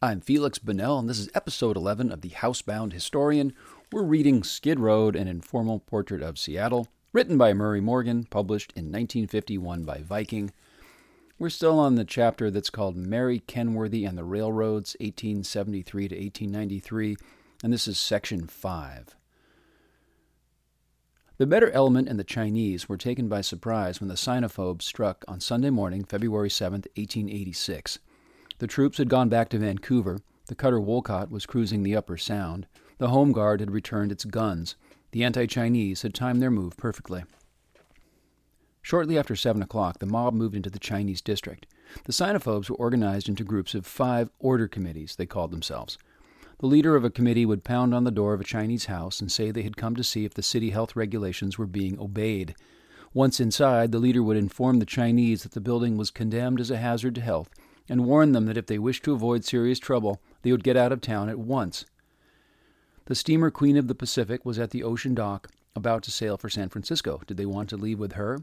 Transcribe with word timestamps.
I'm 0.00 0.20
Felix 0.20 0.58
Bonnell, 0.58 1.00
and 1.00 1.08
this 1.08 1.18
is 1.18 1.28
episode 1.34 1.76
11 1.76 2.12
of 2.12 2.20
The 2.20 2.28
Housebound 2.28 2.92
Historian. 2.92 3.52
We're 3.90 4.04
reading 4.04 4.44
Skid 4.44 4.78
Road, 4.78 5.16
an 5.16 5.26
informal 5.26 5.80
portrait 5.80 6.22
of 6.22 6.38
Seattle, 6.38 6.86
written 7.12 7.36
by 7.36 7.52
Murray 7.52 7.80
Morgan, 7.80 8.22
published 8.22 8.72
in 8.76 8.92
1951 8.92 9.82
by 9.82 10.02
Viking. 10.02 10.52
We're 11.36 11.50
still 11.50 11.80
on 11.80 11.96
the 11.96 12.04
chapter 12.04 12.48
that's 12.48 12.70
called 12.70 12.94
Mary 12.96 13.40
Kenworthy 13.40 14.04
and 14.04 14.16
the 14.16 14.22
Railroads, 14.22 14.94
1873 15.00 16.08
to 16.10 16.14
1893, 16.14 17.16
and 17.64 17.72
this 17.72 17.88
is 17.88 17.98
section 17.98 18.46
5. 18.46 19.16
The 21.38 21.46
better 21.46 21.72
element 21.72 22.08
and 22.08 22.20
the 22.20 22.24
Chinese 22.24 22.88
were 22.88 22.96
taken 22.96 23.28
by 23.28 23.40
surprise 23.40 24.00
when 24.00 24.06
the 24.06 24.14
Sinophobes 24.14 24.82
struck 24.82 25.24
on 25.26 25.40
Sunday 25.40 25.70
morning, 25.70 26.04
February 26.04 26.50
7, 26.50 26.84
1886. 26.94 27.98
The 28.58 28.66
troops 28.66 28.98
had 28.98 29.08
gone 29.08 29.28
back 29.28 29.48
to 29.50 29.58
Vancouver. 29.58 30.18
The 30.46 30.56
cutter 30.56 30.80
Wolcott 30.80 31.30
was 31.30 31.46
cruising 31.46 31.84
the 31.84 31.94
Upper 31.94 32.16
Sound. 32.16 32.66
The 32.98 33.08
Home 33.08 33.30
Guard 33.30 33.60
had 33.60 33.70
returned 33.70 34.10
its 34.10 34.24
guns. 34.24 34.74
The 35.12 35.22
anti 35.22 35.46
Chinese 35.46 36.02
had 36.02 36.12
timed 36.12 36.42
their 36.42 36.50
move 36.50 36.76
perfectly. 36.76 37.22
Shortly 38.82 39.16
after 39.16 39.36
seven 39.36 39.62
o'clock, 39.62 40.00
the 40.00 40.06
mob 40.06 40.34
moved 40.34 40.56
into 40.56 40.70
the 40.70 40.80
Chinese 40.80 41.20
district. 41.20 41.66
The 42.04 42.12
Sinophobes 42.12 42.68
were 42.68 42.76
organized 42.76 43.28
into 43.28 43.44
groups 43.44 43.74
of 43.74 43.86
five 43.86 44.30
order 44.40 44.66
committees, 44.66 45.14
they 45.14 45.26
called 45.26 45.52
themselves. 45.52 45.96
The 46.58 46.66
leader 46.66 46.96
of 46.96 47.04
a 47.04 47.10
committee 47.10 47.46
would 47.46 47.62
pound 47.62 47.94
on 47.94 48.02
the 48.02 48.10
door 48.10 48.34
of 48.34 48.40
a 48.40 48.44
Chinese 48.44 48.86
house 48.86 49.20
and 49.20 49.30
say 49.30 49.52
they 49.52 49.62
had 49.62 49.76
come 49.76 49.94
to 49.94 50.02
see 50.02 50.24
if 50.24 50.34
the 50.34 50.42
city 50.42 50.70
health 50.70 50.96
regulations 50.96 51.58
were 51.58 51.66
being 51.66 51.96
obeyed. 52.00 52.56
Once 53.14 53.38
inside, 53.38 53.92
the 53.92 54.00
leader 54.00 54.22
would 54.22 54.36
inform 54.36 54.80
the 54.80 54.86
Chinese 54.86 55.44
that 55.44 55.52
the 55.52 55.60
building 55.60 55.96
was 55.96 56.10
condemned 56.10 56.60
as 56.60 56.72
a 56.72 56.78
hazard 56.78 57.14
to 57.14 57.20
health 57.20 57.50
and 57.88 58.04
warned 58.04 58.34
them 58.34 58.46
that 58.46 58.56
if 58.56 58.66
they 58.66 58.78
wished 58.78 59.04
to 59.04 59.12
avoid 59.12 59.44
serious 59.44 59.78
trouble, 59.78 60.20
they 60.42 60.52
would 60.52 60.64
get 60.64 60.76
out 60.76 60.92
of 60.92 61.00
town 61.00 61.28
at 61.28 61.38
once. 61.38 61.84
The 63.06 63.14
steamer 63.14 63.50
Queen 63.50 63.76
of 63.76 63.88
the 63.88 63.94
Pacific 63.94 64.44
was 64.44 64.58
at 64.58 64.70
the 64.70 64.82
ocean 64.82 65.14
dock, 65.14 65.48
about 65.74 66.02
to 66.02 66.10
sail 66.10 66.36
for 66.36 66.50
San 66.50 66.68
Francisco. 66.68 67.22
Did 67.26 67.36
they 67.36 67.46
want 67.46 67.70
to 67.70 67.76
leave 67.76 67.98
with 67.98 68.12
her? 68.12 68.40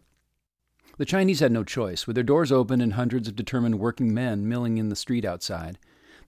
The 0.98 1.06
Chinese 1.06 1.42
had 1.42 1.52
no 1.52 1.64
choice. 1.64 2.08
With 2.08 2.16
their 2.16 2.24
doors 2.24 2.52
open 2.52 2.82
and 2.82 2.94
hundreds 2.94 3.28
of 3.28 3.36
determined 3.36 3.80
working 3.80 4.14
men 4.14 4.48
milling 4.48 4.78
in 4.78 4.90
the 4.90 4.96
street 4.96 5.26
outside, 5.26 5.78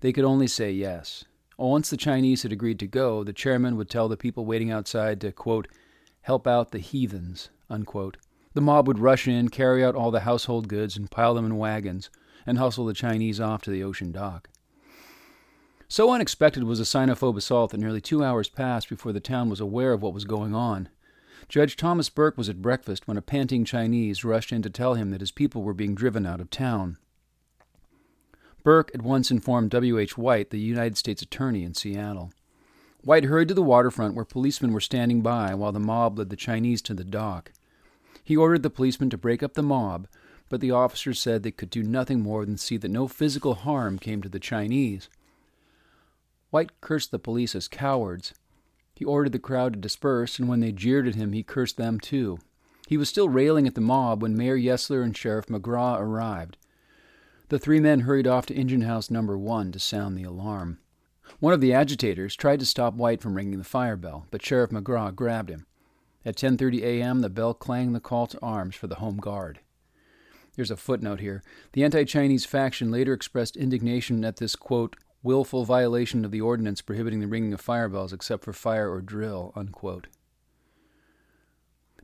they 0.01 0.11
could 0.13 0.25
only 0.25 0.47
say 0.47 0.71
yes. 0.71 1.23
Once 1.57 1.89
the 1.89 1.97
Chinese 1.97 2.43
had 2.43 2.51
agreed 2.51 2.77
to 2.79 2.87
go, 2.87 3.23
the 3.23 3.33
chairman 3.33 3.77
would 3.77 3.89
tell 3.89 4.07
the 4.07 4.17
people 4.17 4.45
waiting 4.45 4.69
outside 4.69 5.19
to, 5.21 5.31
quote, 5.31 5.67
help 6.21 6.45
out 6.45 6.71
the 6.71 6.79
heathens, 6.79 7.49
unquote. 7.69 8.17
The 8.53 8.61
mob 8.61 8.87
would 8.87 8.99
rush 8.99 9.27
in, 9.27 9.49
carry 9.49 9.83
out 9.83 9.95
all 9.95 10.11
the 10.11 10.19
household 10.19 10.67
goods, 10.67 10.97
and 10.97 11.09
pile 11.09 11.33
them 11.33 11.45
in 11.45 11.57
wagons 11.57 12.09
and 12.47 12.57
hustle 12.57 12.85
the 12.85 12.93
Chinese 12.93 13.39
off 13.39 13.61
to 13.61 13.69
the 13.69 13.83
ocean 13.83 14.11
dock. 14.11 14.49
So 15.89 16.11
unexpected 16.11 16.63
was 16.63 16.79
the 16.79 16.85
Sinophobe 16.85 17.37
assault 17.37 17.71
that 17.71 17.79
nearly 17.79 18.01
two 18.01 18.23
hours 18.23 18.49
passed 18.49 18.89
before 18.89 19.13
the 19.13 19.19
town 19.19 19.49
was 19.49 19.61
aware 19.61 19.93
of 19.93 20.01
what 20.01 20.13
was 20.13 20.25
going 20.25 20.55
on. 20.55 20.89
Judge 21.47 21.77
Thomas 21.77 22.09
Burke 22.09 22.37
was 22.37 22.49
at 22.49 22.61
breakfast 22.61 23.07
when 23.07 23.15
a 23.15 23.21
panting 23.21 23.63
Chinese 23.63 24.25
rushed 24.25 24.51
in 24.51 24.61
to 24.63 24.69
tell 24.69 24.95
him 24.95 25.11
that 25.11 25.21
his 25.21 25.31
people 25.31 25.63
were 25.63 25.73
being 25.73 25.95
driven 25.95 26.25
out 26.25 26.41
of 26.41 26.49
town. 26.49 26.97
Burke 28.63 28.91
at 28.93 29.01
once 29.01 29.31
informed 29.31 29.69
W. 29.71 29.97
H. 29.97 30.17
White, 30.17 30.49
the 30.49 30.59
United 30.59 30.97
States 30.97 31.21
Attorney 31.21 31.63
in 31.63 31.73
Seattle. 31.73 32.31
White 33.01 33.23
hurried 33.23 33.47
to 33.47 33.53
the 33.53 33.63
waterfront 33.63 34.13
where 34.13 34.25
policemen 34.25 34.73
were 34.73 34.81
standing 34.81 35.21
by 35.21 35.55
while 35.55 35.71
the 35.71 35.79
mob 35.79 36.17
led 36.19 36.29
the 36.29 36.35
Chinese 36.35 36.81
to 36.81 36.93
the 36.93 37.05
dock. 37.05 37.53
He 38.21 38.35
ordered 38.35 38.63
the 38.63 38.69
policemen 38.69 39.09
to 39.11 39.17
break 39.17 39.41
up 39.41 39.53
the 39.53 39.63
mob, 39.63 40.09
but 40.49 40.61
the 40.61 40.71
officers 40.71 41.19
said 41.19 41.43
they 41.43 41.51
could 41.51 41.69
do 41.69 41.83
nothing 41.83 42.21
more 42.21 42.45
than 42.45 42.57
see 42.57 42.77
that 42.77 42.89
no 42.89 43.07
physical 43.07 43.55
harm 43.55 43.99
came 43.99 44.21
to 44.21 44.29
the 44.29 44.39
Chinese. 44.39 45.09
White 46.49 46.79
cursed 46.81 47.11
the 47.11 47.19
police 47.19 47.55
as 47.55 47.67
cowards. 47.67 48.33
He 48.95 49.05
ordered 49.05 49.33
the 49.33 49.39
crowd 49.39 49.73
to 49.73 49.79
disperse, 49.79 50.39
and 50.39 50.47
when 50.47 50.59
they 50.59 50.71
jeered 50.71 51.07
at 51.07 51.15
him, 51.15 51.33
he 51.33 51.43
cursed 51.43 51.77
them 51.77 51.99
too. 51.99 52.39
He 52.87 52.97
was 52.97 53.09
still 53.09 53.27
railing 53.27 53.67
at 53.67 53.75
the 53.75 53.81
mob 53.81 54.21
when 54.21 54.37
Mayor 54.37 54.57
Yesler 54.57 55.03
and 55.03 55.15
Sheriff 55.15 55.47
McGraw 55.47 55.99
arrived. 55.99 56.57
The 57.49 57.59
three 57.59 57.79
men 57.79 58.01
hurried 58.01 58.27
off 58.27 58.45
to 58.47 58.55
engine 58.55 58.81
house 58.81 59.11
number 59.11 59.37
one 59.37 59.71
to 59.73 59.79
sound 59.79 60.17
the 60.17 60.23
alarm. 60.23 60.79
One 61.39 61.53
of 61.53 61.59
the 61.59 61.73
agitators 61.73 62.35
tried 62.35 62.61
to 62.61 62.65
stop 62.65 62.93
White 62.93 63.21
from 63.21 63.35
ringing 63.35 63.57
the 63.57 63.65
fire 63.65 63.97
bell, 63.97 64.25
but 64.31 64.41
Sheriff 64.41 64.71
McGraw 64.71 65.13
grabbed 65.13 65.49
him. 65.49 65.65
At 66.25 66.37
10:30 66.37 66.81
a.m., 66.81 67.21
the 67.21 67.29
bell 67.29 67.53
clanged 67.53 67.93
the 67.93 67.99
call 67.99 68.27
to 68.27 68.39
arms 68.41 68.75
for 68.75 68.87
the 68.87 68.95
home 68.95 69.17
guard. 69.17 69.59
There's 70.57 70.71
a 70.71 70.75
footnote 70.75 71.19
here. 71.19 71.43
The 71.73 71.83
anti 71.83 72.03
Chinese 72.03 72.43
faction 72.43 72.91
later 72.91 73.13
expressed 73.13 73.55
indignation 73.55 74.25
at 74.25 74.37
this, 74.37 74.55
quote, 74.55 74.95
willful 75.21 75.65
violation 75.65 76.25
of 76.25 76.31
the 76.31 76.41
ordinance 76.41 76.81
prohibiting 76.81 77.19
the 77.19 77.27
ringing 77.27 77.53
of 77.53 77.61
firebells 77.61 78.11
except 78.11 78.43
for 78.43 78.53
fire 78.53 78.91
or 78.91 79.01
drill, 79.01 79.53
unquote. 79.55 80.07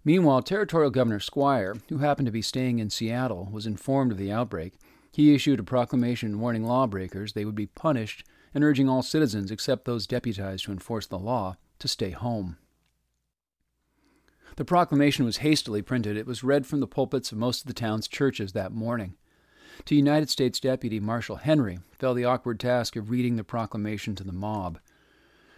Meanwhile, 0.05 0.43
Territorial 0.43 0.91
Governor 0.91 1.19
Squire, 1.19 1.77
who 1.89 1.97
happened 1.97 2.27
to 2.27 2.31
be 2.31 2.41
staying 2.43 2.77
in 2.77 2.91
Seattle, 2.91 3.49
was 3.51 3.65
informed 3.65 4.11
of 4.11 4.17
the 4.19 4.31
outbreak. 4.31 4.73
He 5.11 5.33
issued 5.33 5.59
a 5.59 5.63
proclamation 5.63 6.39
warning 6.39 6.63
lawbreakers 6.63 7.33
they 7.33 7.45
would 7.45 7.55
be 7.55 7.67
punished 7.67 8.23
and 8.53 8.63
urging 8.63 8.87
all 8.87 9.01
citizens, 9.01 9.49
except 9.49 9.85
those 9.85 10.05
deputized 10.05 10.65
to 10.65 10.71
enforce 10.71 11.07
the 11.07 11.17
law, 11.17 11.57
to 11.79 11.87
stay 11.87 12.11
home. 12.11 12.57
The 14.55 14.65
proclamation 14.65 15.25
was 15.25 15.37
hastily 15.37 15.81
printed. 15.81 16.15
It 16.15 16.27
was 16.27 16.43
read 16.43 16.67
from 16.67 16.79
the 16.79 16.87
pulpits 16.87 17.31
of 17.31 17.37
most 17.37 17.61
of 17.61 17.67
the 17.67 17.73
town's 17.73 18.07
churches 18.07 18.53
that 18.53 18.71
morning. 18.71 19.15
To 19.85 19.95
United 19.95 20.29
States 20.29 20.59
Deputy 20.59 20.99
Marshal 20.99 21.37
Henry 21.37 21.79
fell 21.91 22.13
the 22.13 22.25
awkward 22.25 22.59
task 22.59 22.95
of 22.95 23.09
reading 23.09 23.35
the 23.35 23.43
proclamation 23.43 24.13
to 24.15 24.23
the 24.23 24.31
mob. 24.31 24.79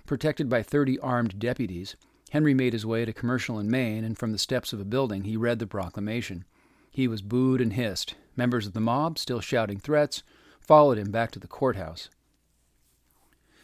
Protected 0.06 0.48
by 0.48 0.64
30 0.64 0.98
armed 1.00 1.40
deputies, 1.40 1.98
Henry 2.30 2.54
made 2.54 2.74
his 2.74 2.86
way 2.86 3.04
to 3.04 3.12
Commercial 3.12 3.60
in 3.60 3.70
Main, 3.70 4.04
and 4.04 4.18
from 4.18 4.32
the 4.32 4.38
steps 4.38 4.72
of 4.72 4.80
a 4.80 4.86
building 4.86 5.24
he 5.24 5.36
read 5.36 5.60
the 5.60 5.68
proclamation. 5.68 6.46
He 6.90 7.08
was 7.08 7.22
booed 7.22 7.60
and 7.60 7.74
hissed. 7.74 8.16
Members 8.38 8.66
of 8.66 8.74
the 8.74 8.80
mob, 8.80 9.20
still 9.20 9.42
shouting 9.42 9.80
threats, 9.80 10.24
followed 10.60 10.98
him 10.98 11.12
back 11.12 11.32
to 11.32 11.40
the 11.40 11.48
courthouse. 11.48 12.10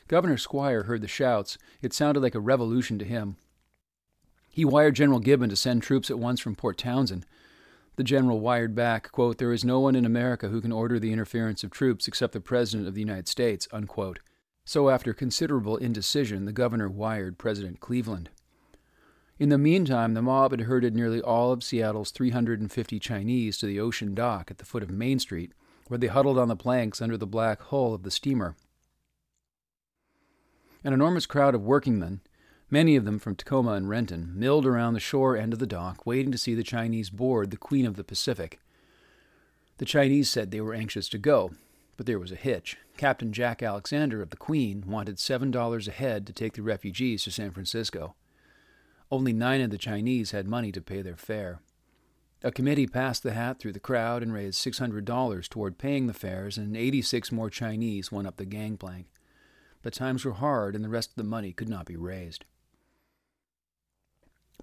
Governor 0.09 0.37
Squire 0.37 0.83
heard 0.83 1.01
the 1.01 1.07
shouts. 1.07 1.57
It 1.81 1.93
sounded 1.93 2.19
like 2.19 2.35
a 2.35 2.41
revolution 2.41 2.99
to 2.99 3.05
him. 3.05 3.37
He 4.51 4.65
wired 4.65 4.95
General 4.95 5.19
Gibbon 5.19 5.49
to 5.49 5.55
send 5.55 5.81
troops 5.81 6.11
at 6.11 6.19
once 6.19 6.41
from 6.41 6.55
Port 6.55 6.77
Townsend. 6.77 7.25
The 7.95 8.03
general 8.03 8.41
wired 8.41 8.75
back, 8.75 9.11
quote, 9.11 9.37
There 9.37 9.53
is 9.53 9.63
no 9.63 9.79
one 9.79 9.95
in 9.95 10.05
America 10.05 10.49
who 10.49 10.59
can 10.59 10.73
order 10.73 10.99
the 10.99 11.13
interference 11.13 11.63
of 11.63 11.71
troops 11.71 12.07
except 12.07 12.33
the 12.33 12.41
President 12.41 12.87
of 12.87 12.93
the 12.93 13.01
United 13.01 13.29
States. 13.29 13.67
Unquote. 13.71 14.19
So, 14.65 14.89
after 14.89 15.13
considerable 15.13 15.77
indecision, 15.77 16.45
the 16.45 16.51
governor 16.51 16.89
wired 16.89 17.37
President 17.37 17.79
Cleveland. 17.79 18.29
In 19.39 19.49
the 19.49 19.57
meantime, 19.57 20.13
the 20.13 20.21
mob 20.21 20.51
had 20.51 20.61
herded 20.61 20.95
nearly 20.95 21.21
all 21.21 21.51
of 21.51 21.63
Seattle's 21.63 22.11
350 22.11 22.99
Chinese 22.99 23.57
to 23.57 23.65
the 23.65 23.79
ocean 23.79 24.13
dock 24.13 24.51
at 24.51 24.59
the 24.59 24.65
foot 24.65 24.83
of 24.83 24.91
Main 24.91 25.17
Street, 25.17 25.53
where 25.87 25.97
they 25.97 26.07
huddled 26.07 26.37
on 26.37 26.47
the 26.47 26.55
planks 26.55 27.01
under 27.01 27.17
the 27.17 27.25
black 27.25 27.61
hull 27.63 27.93
of 27.93 28.03
the 28.03 28.11
steamer. 28.11 28.55
An 30.83 30.93
enormous 30.93 31.25
crowd 31.25 31.55
of 31.55 31.61
workingmen, 31.61 32.19
Many 32.73 32.95
of 32.95 33.03
them 33.03 33.19
from 33.19 33.35
Tacoma 33.35 33.73
and 33.73 33.89
Renton 33.89 34.31
milled 34.33 34.65
around 34.65 34.93
the 34.93 35.01
shore 35.01 35.35
end 35.35 35.51
of 35.51 35.59
the 35.59 35.67
dock, 35.67 36.05
waiting 36.05 36.31
to 36.31 36.37
see 36.37 36.55
the 36.55 36.63
Chinese 36.63 37.09
board 37.09 37.51
the 37.51 37.57
Queen 37.57 37.85
of 37.85 37.97
the 37.97 38.03
Pacific. 38.03 38.61
The 39.77 39.85
Chinese 39.85 40.29
said 40.29 40.51
they 40.51 40.61
were 40.61 40.73
anxious 40.73 41.09
to 41.09 41.17
go, 41.17 41.51
but 41.97 42.05
there 42.05 42.17
was 42.17 42.31
a 42.31 42.35
hitch. 42.35 42.77
Captain 42.95 43.33
Jack 43.33 43.61
Alexander 43.61 44.21
of 44.21 44.29
the 44.29 44.37
Queen 44.37 44.85
wanted 44.87 45.17
$7 45.17 45.87
a 45.87 45.91
head 45.91 46.25
to 46.25 46.31
take 46.31 46.53
the 46.53 46.61
refugees 46.61 47.25
to 47.25 47.31
San 47.31 47.51
Francisco. 47.51 48.15
Only 49.11 49.33
nine 49.33 49.59
of 49.59 49.69
the 49.69 49.77
Chinese 49.77 50.31
had 50.31 50.47
money 50.47 50.71
to 50.71 50.79
pay 50.81 51.01
their 51.01 51.17
fare. 51.17 51.59
A 52.41 52.53
committee 52.53 52.87
passed 52.87 53.21
the 53.21 53.33
hat 53.33 53.59
through 53.59 53.73
the 53.73 53.81
crowd 53.81 54.23
and 54.23 54.33
raised 54.33 54.63
$600 54.63 55.49
toward 55.49 55.77
paying 55.77 56.07
the 56.07 56.13
fares, 56.13 56.57
and 56.57 56.77
86 56.77 57.33
more 57.33 57.49
Chinese 57.49 58.13
went 58.13 58.29
up 58.29 58.37
the 58.37 58.45
gangplank. 58.45 59.07
But 59.81 59.91
times 59.91 60.23
were 60.23 60.31
hard, 60.31 60.73
and 60.73 60.85
the 60.85 60.89
rest 60.89 61.09
of 61.09 61.15
the 61.17 61.23
money 61.25 61.51
could 61.51 61.67
not 61.67 61.85
be 61.85 61.97
raised. 61.97 62.45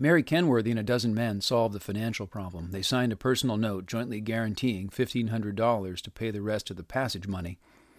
Mary 0.01 0.23
Kenworthy 0.23 0.71
and 0.71 0.79
a 0.79 0.85
dozen 0.85 1.13
men 1.13 1.41
solved 1.41 1.75
the 1.75 1.81
financial 1.81 2.27
problem. 2.27 2.71
They 2.71 2.83
signed 2.83 3.13
a 3.13 3.17
personal 3.17 3.57
note 3.57 3.87
jointly 3.87 4.21
guaranteeing 4.21 4.91
$1,500 4.91 6.01
to 6.01 6.11
pay 6.13 6.31
the 6.31 6.41
rest 6.41 6.71
of 6.71 6.77
the 6.77 6.85
passage 6.85 7.27
money. 7.27 7.59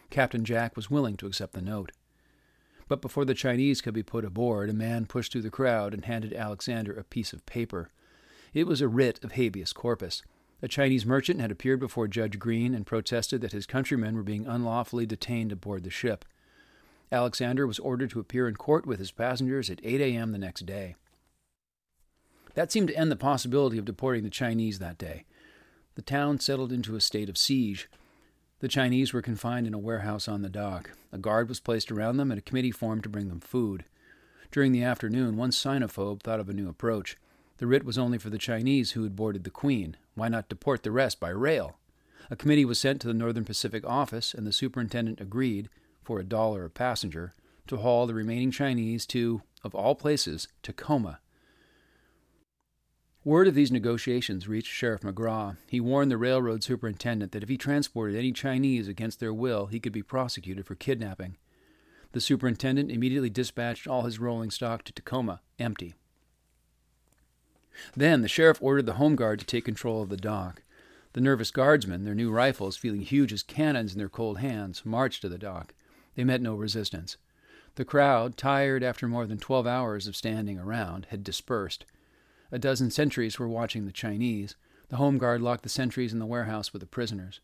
Captain 0.09 0.45
Jack 0.45 0.77
was 0.77 0.89
willing 0.89 1.17
to 1.17 1.27
accept 1.27 1.51
the 1.53 1.61
note. 1.61 1.91
But 2.87 3.01
before 3.01 3.25
the 3.25 3.33
Chinese 3.33 3.81
could 3.81 3.93
be 3.93 4.01
put 4.01 4.23
aboard, 4.23 4.69
a 4.69 4.73
man 4.73 5.07
pushed 5.07 5.33
through 5.33 5.41
the 5.41 5.49
crowd 5.49 5.93
and 5.93 6.05
handed 6.05 6.33
Alexander 6.33 6.93
a 6.93 7.03
piece 7.03 7.33
of 7.33 7.45
paper. 7.45 7.91
It 8.53 8.65
was 8.65 8.79
a 8.79 8.87
writ 8.87 9.21
of 9.21 9.33
habeas 9.33 9.73
corpus. 9.73 10.23
A 10.61 10.69
Chinese 10.69 11.05
merchant 11.05 11.41
had 11.41 11.51
appeared 11.51 11.81
before 11.81 12.07
Judge 12.07 12.39
Green 12.39 12.73
and 12.73 12.85
protested 12.85 13.41
that 13.41 13.51
his 13.51 13.65
countrymen 13.65 14.15
were 14.15 14.23
being 14.23 14.47
unlawfully 14.47 15.05
detained 15.05 15.51
aboard 15.51 15.83
the 15.83 15.89
ship. 15.89 16.23
Alexander 17.11 17.67
was 17.67 17.79
ordered 17.79 18.09
to 18.11 18.19
appear 18.21 18.47
in 18.47 18.55
court 18.55 18.85
with 18.85 18.99
his 18.99 19.11
passengers 19.11 19.69
at 19.69 19.81
8 19.83 19.99
a.m. 19.99 20.31
the 20.31 20.37
next 20.37 20.65
day. 20.65 20.95
That 22.59 22.73
seemed 22.73 22.89
to 22.89 22.97
end 22.97 23.09
the 23.09 23.15
possibility 23.15 23.77
of 23.77 23.85
deporting 23.85 24.25
the 24.25 24.29
Chinese 24.29 24.79
that 24.79 24.97
day. 24.97 25.23
The 25.95 26.01
town 26.01 26.41
settled 26.41 26.73
into 26.73 26.97
a 26.97 26.99
state 26.99 27.29
of 27.29 27.37
siege. 27.37 27.87
The 28.59 28.67
Chinese 28.67 29.13
were 29.13 29.21
confined 29.21 29.65
in 29.65 29.73
a 29.73 29.79
warehouse 29.79 30.27
on 30.27 30.41
the 30.41 30.49
dock. 30.49 30.91
A 31.13 31.17
guard 31.17 31.47
was 31.47 31.61
placed 31.61 31.89
around 31.89 32.17
them 32.17 32.31
and 32.31 32.37
a 32.37 32.41
committee 32.41 32.71
formed 32.71 33.03
to 33.03 33.09
bring 33.09 33.29
them 33.29 33.39
food. 33.39 33.85
During 34.51 34.73
the 34.73 34.83
afternoon, 34.83 35.37
one 35.37 35.51
sinophobe 35.51 36.21
thought 36.21 36.41
of 36.41 36.49
a 36.49 36.53
new 36.53 36.67
approach. 36.67 37.15
The 37.59 37.65
writ 37.65 37.85
was 37.85 37.97
only 37.97 38.17
for 38.17 38.29
the 38.29 38.37
Chinese 38.37 38.91
who 38.91 39.03
had 39.03 39.15
boarded 39.15 39.45
the 39.45 39.51
Queen. 39.51 39.95
Why 40.15 40.27
not 40.27 40.49
deport 40.49 40.83
the 40.83 40.91
rest 40.91 41.17
by 41.17 41.29
rail? 41.29 41.77
A 42.29 42.35
committee 42.35 42.65
was 42.65 42.77
sent 42.77 42.99
to 42.99 43.07
the 43.07 43.13
Northern 43.13 43.45
Pacific 43.45 43.85
office, 43.87 44.33
and 44.33 44.45
the 44.45 44.51
superintendent 44.51 45.21
agreed, 45.21 45.69
for 46.03 46.19
a 46.19 46.25
dollar 46.25 46.65
a 46.65 46.69
passenger, 46.69 47.31
to 47.67 47.77
haul 47.77 48.05
the 48.05 48.13
remaining 48.13 48.51
Chinese 48.51 49.05
to, 49.05 49.43
of 49.63 49.73
all 49.73 49.95
places, 49.95 50.49
Tacoma. 50.61 51.19
Word 53.25 53.49
of 53.49 53.53
these 53.53 53.71
negotiations 53.71 54.47
reached 54.47 54.71
Sheriff 54.71 55.01
McGraw. 55.01 55.57
He 55.67 55.81
warned 55.81 56.09
the 56.09 56.17
railroad 56.17 56.63
superintendent 56.63 57.33
that 57.33 57.43
if 57.43 57.49
he 57.49 57.57
transported 57.57 58.15
any 58.15 58.31
Chinese 58.31 58.87
against 58.87 59.19
their 59.19 59.33
will, 59.33 59.65
he 59.65 59.81
could 59.81 59.91
be 59.91 60.01
prosecuted 60.01 60.65
for 60.65 60.75
kidnapping. 60.75 61.35
The 62.13 62.21
superintendent 62.21 62.89
immediately 62.89 63.29
dispatched 63.29 63.87
all 63.87 64.03
his 64.03 64.19
rolling 64.19 64.51
stock 64.51 64.83
to 64.85 64.93
Tacoma, 64.93 65.41
empty. 65.59 65.95
Then 67.93 68.21
the 68.21 68.29
sheriff 68.29 68.57
ordered 68.61 68.85
the 68.85 68.93
home 68.93 69.17
guard 69.17 69.39
to 69.41 69.45
take 69.45 69.65
control 69.65 70.01
of 70.01 70.09
the 70.09 70.17
dock. 70.17 70.63
The 71.11 71.21
nervous 71.21 71.51
guardsmen, 71.51 72.05
their 72.05 72.15
new 72.15 72.31
rifles 72.31 72.77
feeling 72.77 73.01
huge 73.01 73.33
as 73.33 73.43
cannons 73.43 73.91
in 73.91 73.99
their 73.99 74.07
cold 74.07 74.39
hands, 74.39 74.85
marched 74.85 75.21
to 75.23 75.29
the 75.29 75.37
dock. 75.37 75.73
They 76.15 76.23
met 76.23 76.41
no 76.41 76.55
resistance. 76.55 77.17
The 77.75 77.85
crowd, 77.85 78.37
tired 78.37 78.81
after 78.81 79.09
more 79.09 79.25
than 79.25 79.39
twelve 79.39 79.67
hours 79.67 80.07
of 80.07 80.15
standing 80.15 80.57
around, 80.57 81.07
had 81.09 81.23
dispersed. 81.23 81.83
A 82.51 82.59
dozen 82.59 82.89
sentries 82.89 83.37
were 83.37 83.47
watching 83.47 83.85
the 83.85 83.91
Chinese. 83.91 84.55
The 84.89 84.95
home 84.95 85.17
guard 85.17 85.41
locked 85.41 85.63
the 85.63 85.69
sentries 85.69 86.13
in 86.13 86.19
the 86.19 86.25
warehouse 86.25 86.73
with 86.73 86.79
the 86.81 86.87
prisoners. 86.87 87.41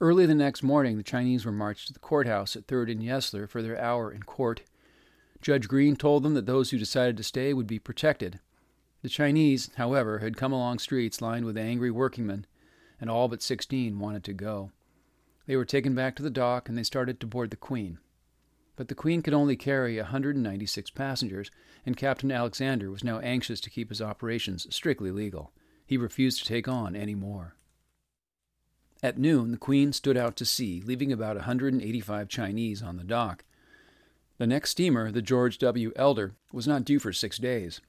Early 0.00 0.26
the 0.26 0.34
next 0.34 0.62
morning, 0.62 0.96
the 0.96 1.02
Chinese 1.02 1.44
were 1.44 1.52
marched 1.52 1.88
to 1.88 1.92
the 1.92 1.98
courthouse 1.98 2.56
at 2.56 2.66
3rd 2.66 2.92
and 2.92 3.02
Yesler 3.02 3.48
for 3.48 3.62
their 3.62 3.80
hour 3.80 4.12
in 4.12 4.22
court. 4.22 4.62
Judge 5.40 5.68
Green 5.68 5.96
told 5.96 6.22
them 6.22 6.34
that 6.34 6.46
those 6.46 6.70
who 6.70 6.78
decided 6.78 7.16
to 7.16 7.22
stay 7.22 7.52
would 7.52 7.66
be 7.66 7.78
protected. 7.78 8.40
The 9.02 9.08
Chinese, 9.08 9.70
however, 9.76 10.18
had 10.18 10.36
come 10.36 10.52
along 10.52 10.80
streets 10.80 11.22
lined 11.22 11.46
with 11.46 11.56
angry 11.56 11.90
workingmen, 11.90 12.46
and 13.00 13.08
all 13.08 13.28
but 13.28 13.42
16 13.42 13.98
wanted 13.98 14.24
to 14.24 14.32
go. 14.32 14.72
They 15.46 15.56
were 15.56 15.64
taken 15.64 15.94
back 15.94 16.16
to 16.16 16.22
the 16.22 16.30
dock 16.30 16.68
and 16.68 16.76
they 16.76 16.82
started 16.82 17.20
to 17.20 17.26
board 17.26 17.50
the 17.50 17.56
Queen. 17.56 17.98
But 18.78 18.86
the 18.86 18.94
Queen 18.94 19.22
could 19.22 19.34
only 19.34 19.56
carry 19.56 19.96
196 19.96 20.90
passengers, 20.90 21.50
and 21.84 21.96
Captain 21.96 22.30
Alexander 22.30 22.92
was 22.92 23.02
now 23.02 23.18
anxious 23.18 23.60
to 23.62 23.70
keep 23.70 23.88
his 23.88 24.00
operations 24.00 24.72
strictly 24.72 25.10
legal. 25.10 25.50
He 25.84 25.96
refused 25.96 26.38
to 26.38 26.44
take 26.44 26.68
on 26.68 26.94
any 26.94 27.16
more. 27.16 27.56
At 29.02 29.18
noon, 29.18 29.50
the 29.50 29.56
Queen 29.56 29.92
stood 29.92 30.16
out 30.16 30.36
to 30.36 30.44
sea, 30.44 30.80
leaving 30.86 31.10
about 31.10 31.34
185 31.34 32.28
Chinese 32.28 32.80
on 32.80 32.96
the 32.96 33.02
dock. 33.02 33.44
The 34.36 34.46
next 34.46 34.70
steamer, 34.70 35.10
the 35.10 35.22
George 35.22 35.58
W. 35.58 35.90
Elder, 35.96 36.36
was 36.52 36.68
not 36.68 36.84
due 36.84 37.00
for 37.00 37.12
six 37.12 37.36
days. 37.36 37.80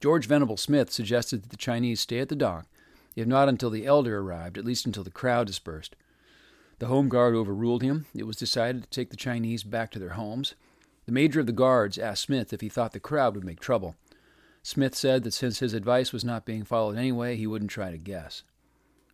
George 0.00 0.28
Venable 0.28 0.56
Smith 0.56 0.92
suggested 0.92 1.42
that 1.42 1.50
the 1.50 1.56
Chinese 1.56 2.00
stay 2.00 2.20
at 2.20 2.28
the 2.28 2.36
dock, 2.36 2.68
if 3.16 3.26
not 3.26 3.48
until 3.48 3.70
the 3.70 3.84
Elder 3.84 4.20
arrived, 4.20 4.58
at 4.58 4.64
least 4.64 4.86
until 4.86 5.02
the 5.02 5.10
crowd 5.10 5.48
dispersed. 5.48 5.96
The 6.78 6.86
Home 6.86 7.08
Guard 7.08 7.34
overruled 7.34 7.82
him. 7.82 8.04
It 8.14 8.24
was 8.24 8.36
decided 8.36 8.82
to 8.82 8.90
take 8.90 9.08
the 9.08 9.16
Chinese 9.16 9.64
back 9.64 9.90
to 9.92 9.98
their 9.98 10.10
homes. 10.10 10.54
The 11.06 11.12
major 11.12 11.40
of 11.40 11.46
the 11.46 11.52
guards 11.52 11.96
asked 11.96 12.24
Smith 12.24 12.52
if 12.52 12.60
he 12.60 12.68
thought 12.68 12.92
the 12.92 13.00
crowd 13.00 13.34
would 13.34 13.44
make 13.44 13.60
trouble. 13.60 13.96
Smith 14.62 14.94
said 14.94 15.22
that 15.22 15.32
since 15.32 15.60
his 15.60 15.72
advice 15.72 16.12
was 16.12 16.24
not 16.24 16.44
being 16.44 16.64
followed 16.64 16.98
anyway, 16.98 17.36
he 17.36 17.46
wouldn't 17.46 17.70
try 17.70 17.90
to 17.90 17.96
guess. 17.96 18.42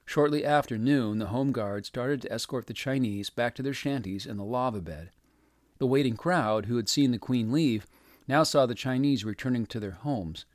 Shortly 0.04 0.44
after 0.44 0.76
noon, 0.76 1.18
the 1.18 1.26
Home 1.26 1.52
Guard 1.52 1.86
started 1.86 2.22
to 2.22 2.32
escort 2.32 2.66
the 2.66 2.74
Chinese 2.74 3.30
back 3.30 3.54
to 3.54 3.62
their 3.62 3.72
shanties 3.72 4.26
in 4.26 4.38
the 4.38 4.44
lava 4.44 4.80
bed. 4.80 5.10
The 5.78 5.86
waiting 5.86 6.16
crowd, 6.16 6.66
who 6.66 6.76
had 6.76 6.88
seen 6.88 7.12
the 7.12 7.18
Queen 7.18 7.52
leave, 7.52 7.86
now 8.26 8.42
saw 8.42 8.66
the 8.66 8.74
Chinese 8.74 9.24
returning 9.24 9.66
to 9.66 9.78
their 9.78 9.92
homes. 9.92 10.46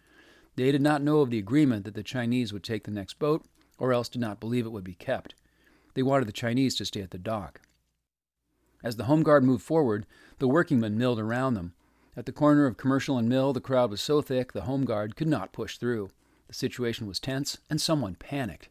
They 0.58 0.72
did 0.74 0.82
not 0.82 1.02
know 1.02 1.22
of 1.22 1.30
the 1.30 1.40
agreement 1.40 1.86
that 1.86 1.94
the 1.94 2.04
Chinese 2.04 2.52
would 2.52 2.64
take 2.64 2.84
the 2.84 2.92
next 2.92 3.18
boat, 3.20 3.46
or 3.78 3.94
else 3.94 4.10
did 4.10 4.20
not 4.20 4.42
believe 4.42 4.66
it 4.66 4.72
would 4.72 4.84
be 4.84 4.96
kept. 4.96 5.36
They 5.98 6.04
wanted 6.04 6.28
the 6.28 6.32
Chinese 6.32 6.76
to 6.76 6.86
stay 6.86 7.02
at 7.02 7.10
the 7.10 7.18
dock. 7.18 7.60
As 8.84 8.98
the 8.98 9.06
Home 9.06 9.24
Guard 9.24 9.44
moved 9.44 9.64
forward, 9.64 10.06
the 10.38 10.48
workingmen 10.48 10.96
milled 10.96 11.20
around 11.20 11.56
them. 11.56 11.74
At 12.16 12.28
the 12.28 12.32
corner 12.32 12.68
of 12.68 12.78
Commercial 12.78 13.18
and 13.18 13.28
Mill, 13.28 13.52
the 13.52 13.60
crowd 13.60 13.90
was 13.90 14.00
so 14.00 14.22
thick 14.22 14.54
the 14.54 14.62
Home 14.62 14.86
Guard 14.86 15.16
could 15.16 15.28
not 15.28 15.54
push 15.54 15.78
through. 15.78 16.12
The 16.50 16.54
situation 16.54 17.08
was 17.08 17.20
tense, 17.20 17.58
and 17.68 17.82
someone 17.82 18.14
panicked. 18.14 18.70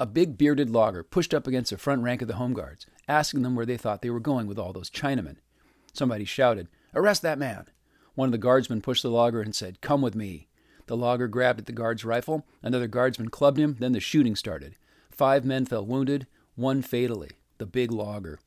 A 0.00 0.04
big 0.04 0.36
bearded 0.36 0.68
logger 0.68 1.04
pushed 1.04 1.32
up 1.32 1.46
against 1.46 1.70
the 1.70 1.78
front 1.78 2.02
rank 2.02 2.22
of 2.22 2.26
the 2.26 2.34
Home 2.34 2.54
Guards, 2.54 2.86
asking 3.06 3.42
them 3.42 3.54
where 3.54 3.64
they 3.64 3.76
thought 3.76 4.02
they 4.02 4.10
were 4.10 4.18
going 4.18 4.48
with 4.48 4.58
all 4.58 4.72
those 4.72 4.90
Chinamen. 4.90 5.36
Somebody 5.92 6.24
shouted, 6.24 6.66
Arrest 6.92 7.22
that 7.22 7.38
man! 7.38 7.66
One 8.16 8.26
of 8.26 8.32
the 8.32 8.38
guardsmen 8.38 8.80
pushed 8.80 9.04
the 9.04 9.10
logger 9.10 9.40
and 9.40 9.54
said, 9.54 9.80
Come 9.80 10.02
with 10.02 10.16
me. 10.16 10.48
The 10.86 10.96
logger 10.96 11.28
grabbed 11.28 11.60
at 11.60 11.66
the 11.66 11.72
guard's 11.72 12.04
rifle. 12.04 12.44
Another 12.64 12.88
guardsman 12.88 13.28
clubbed 13.28 13.60
him. 13.60 13.76
Then 13.78 13.92
the 13.92 14.00
shooting 14.00 14.34
started. 14.34 14.74
Five 15.12 15.44
men 15.44 15.64
fell 15.64 15.86
wounded 15.86 16.26
one 16.58 16.82
fatally, 16.82 17.30
the 17.58 17.66
big 17.66 17.92
logger. 17.92 18.40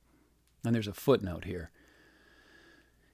And 0.65 0.75
there's 0.75 0.87
a 0.87 0.93
footnote 0.93 1.45
here. 1.45 1.71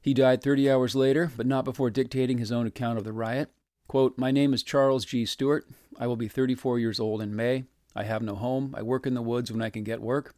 He 0.01 0.13
died 0.13 0.41
30 0.41 0.69
hours 0.69 0.95
later, 0.95 1.31
but 1.38 1.45
not 1.45 1.65
before 1.65 1.89
dictating 1.89 2.39
his 2.39 2.51
own 2.51 2.65
account 2.65 2.97
of 2.97 3.03
the 3.03 3.13
riot. 3.13 3.51
Quote, 3.88 4.17
My 4.17 4.31
name 4.31 4.53
is 4.53 4.63
Charles 4.63 5.05
G. 5.05 5.25
Stewart. 5.25 5.65
I 5.99 6.07
will 6.07 6.15
be 6.15 6.27
34 6.27 6.79
years 6.79 6.99
old 6.99 7.21
in 7.21 7.35
May. 7.35 7.65
I 7.95 8.03
have 8.03 8.21
no 8.21 8.35
home. 8.35 8.73
I 8.77 8.81
work 8.81 9.05
in 9.05 9.13
the 9.13 9.21
woods 9.21 9.51
when 9.51 9.61
I 9.61 9.69
can 9.69 9.83
get 9.83 10.01
work. 10.01 10.33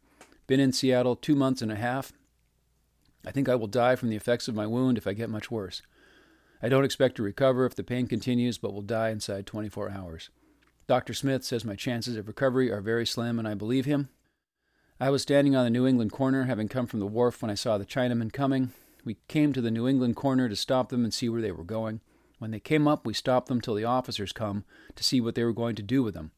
Been 0.46 0.60
in 0.60 0.72
Seattle 0.72 1.16
two 1.16 1.34
months 1.34 1.62
and 1.62 1.72
a 1.72 1.76
half. 1.76 2.12
I 3.26 3.30
think 3.30 3.48
I 3.48 3.54
will 3.54 3.66
die 3.66 3.96
from 3.96 4.08
the 4.08 4.16
effects 4.16 4.46
of 4.46 4.54
my 4.54 4.66
wound 4.66 4.98
if 4.98 5.06
I 5.06 5.12
get 5.12 5.30
much 5.30 5.50
worse. 5.50 5.82
I 6.62 6.68
don't 6.68 6.84
expect 6.84 7.16
to 7.16 7.22
recover 7.22 7.64
if 7.64 7.74
the 7.74 7.82
pain 7.82 8.06
continues, 8.06 8.58
but 8.58 8.74
will 8.74 8.82
die 8.82 9.10
inside 9.10 9.46
24 9.46 9.90
hours. 9.90 10.30
Dr. 10.86 11.14
Smith 11.14 11.44
says 11.44 11.64
my 11.64 11.76
chances 11.76 12.16
of 12.16 12.28
recovery 12.28 12.70
are 12.70 12.80
very 12.80 13.06
slim, 13.06 13.38
and 13.38 13.48
I 13.48 13.54
believe 13.54 13.84
him. 13.84 14.10
I 15.02 15.08
was 15.08 15.22
standing 15.22 15.56
on 15.56 15.64
the 15.64 15.70
New 15.70 15.86
England 15.86 16.12
corner, 16.12 16.44
having 16.44 16.68
come 16.68 16.86
from 16.86 17.00
the 17.00 17.06
wharf 17.06 17.40
when 17.40 17.50
I 17.50 17.54
saw 17.54 17.78
the 17.78 17.86
Chinamen 17.86 18.30
coming. 18.30 18.72
We 19.02 19.16
came 19.28 19.54
to 19.54 19.62
the 19.62 19.70
New 19.70 19.88
England 19.88 20.14
corner 20.14 20.46
to 20.46 20.54
stop 20.54 20.90
them 20.90 21.04
and 21.04 21.14
see 21.14 21.30
where 21.30 21.40
they 21.40 21.52
were 21.52 21.64
going. 21.64 22.02
When 22.38 22.50
they 22.50 22.60
came 22.60 22.86
up, 22.86 23.06
we 23.06 23.14
stopped 23.14 23.48
them 23.48 23.62
till 23.62 23.74
the 23.74 23.84
officers 23.84 24.34
come 24.34 24.64
to 24.96 25.02
see 25.02 25.18
what 25.18 25.36
they 25.36 25.44
were 25.44 25.54
going 25.54 25.74
to 25.76 25.82
do 25.82 26.02
with 26.02 26.12
them. 26.12 26.32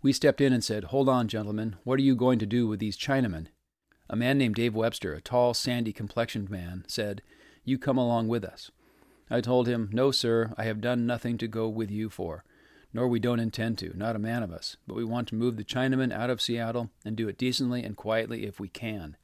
We 0.00 0.12
stepped 0.12 0.40
in 0.40 0.52
and 0.52 0.62
said, 0.62 0.84
Hold 0.84 1.08
on, 1.08 1.26
gentlemen, 1.26 1.74
what 1.82 1.98
are 1.98 2.02
you 2.02 2.14
going 2.14 2.38
to 2.38 2.46
do 2.46 2.68
with 2.68 2.78
these 2.78 2.96
Chinamen? 2.96 3.48
A 4.08 4.14
man 4.14 4.38
named 4.38 4.54
Dave 4.54 4.76
Webster, 4.76 5.14
a 5.14 5.20
tall, 5.20 5.52
sandy 5.52 5.92
complexioned 5.92 6.48
man, 6.48 6.84
said, 6.86 7.20
You 7.64 7.78
come 7.78 7.98
along 7.98 8.28
with 8.28 8.44
us. 8.44 8.70
I 9.28 9.40
told 9.40 9.66
him, 9.66 9.90
No, 9.92 10.12
sir, 10.12 10.54
I 10.56 10.64
have 10.64 10.80
done 10.80 11.04
nothing 11.04 11.36
to 11.38 11.48
go 11.48 11.68
with 11.68 11.90
you 11.90 12.10
for 12.10 12.44
nor 12.92 13.08
we 13.08 13.18
don't 13.18 13.40
intend 13.40 13.78
to, 13.78 13.96
not 13.96 14.16
a 14.16 14.20
man 14.20 14.42
of 14.42 14.52
us, 14.52 14.76
but 14.86 14.96
we 14.96 15.04
want 15.04 15.28
to 15.28 15.34
move 15.34 15.56
the 15.56 15.64
Chinaman 15.64 16.12
out 16.12 16.30
of 16.30 16.42
Seattle 16.42 16.90
and 17.04 17.16
do 17.16 17.28
it 17.28 17.38
decently 17.38 17.82
and 17.82 17.96
quietly 17.96 18.44
if 18.44 18.60
we 18.60 18.68
can. 18.68 19.16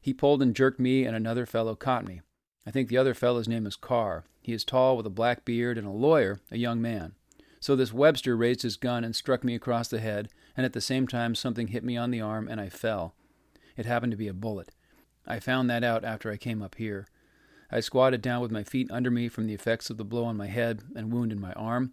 He 0.00 0.14
pulled 0.14 0.42
and 0.42 0.54
jerked 0.54 0.78
me, 0.78 1.04
and 1.04 1.16
another 1.16 1.46
fellow 1.46 1.74
caught 1.74 2.06
me. 2.06 2.20
I 2.66 2.70
think 2.70 2.88
the 2.88 2.98
other 2.98 3.14
fellow's 3.14 3.48
name 3.48 3.66
is 3.66 3.76
Carr. 3.76 4.24
He 4.42 4.52
is 4.52 4.64
tall 4.64 4.96
with 4.96 5.06
a 5.06 5.10
black 5.10 5.44
beard 5.44 5.78
and 5.78 5.86
a 5.86 5.90
lawyer, 5.90 6.40
a 6.50 6.58
young 6.58 6.80
man. 6.80 7.14
So 7.60 7.74
this 7.74 7.92
Webster 7.92 8.36
raised 8.36 8.62
his 8.62 8.76
gun 8.76 9.04
and 9.04 9.16
struck 9.16 9.42
me 9.42 9.54
across 9.54 9.88
the 9.88 10.00
head, 10.00 10.28
and 10.56 10.64
at 10.64 10.72
the 10.72 10.80
same 10.80 11.06
time 11.06 11.34
something 11.34 11.68
hit 11.68 11.84
me 11.84 11.96
on 11.96 12.10
the 12.10 12.20
arm 12.20 12.48
and 12.48 12.60
I 12.60 12.68
fell. 12.68 13.14
It 13.76 13.86
happened 13.86 14.12
to 14.12 14.18
be 14.18 14.28
a 14.28 14.34
bullet. 14.34 14.70
I 15.26 15.40
found 15.40 15.68
that 15.68 15.84
out 15.84 16.04
after 16.04 16.30
I 16.30 16.36
came 16.36 16.62
up 16.62 16.76
here. 16.76 17.08
I 17.70 17.80
squatted 17.80 18.22
down 18.22 18.40
with 18.40 18.50
my 18.50 18.64
feet 18.64 18.90
under 18.90 19.10
me 19.10 19.28
from 19.28 19.46
the 19.46 19.54
effects 19.54 19.90
of 19.90 19.98
the 19.98 20.04
blow 20.04 20.24
on 20.24 20.36
my 20.36 20.46
head 20.46 20.82
and 20.96 21.12
wound 21.12 21.32
in 21.32 21.40
my 21.40 21.52
arm, 21.52 21.92